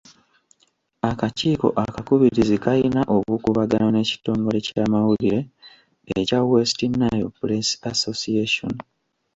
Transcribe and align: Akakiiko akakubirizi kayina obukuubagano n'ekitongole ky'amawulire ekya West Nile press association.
Akakiiko 1.09 1.67
akakubirizi 1.83 2.57
kayina 2.63 3.01
obukuubagano 3.15 3.87
n'ekitongole 3.91 4.59
ky'amawulire 4.65 5.39
ekya 6.17 6.39
West 6.49 6.79
Nile 6.91 7.25
press 7.39 7.67
association. 7.91 8.73